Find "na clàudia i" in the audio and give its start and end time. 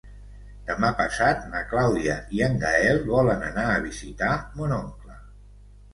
1.51-2.41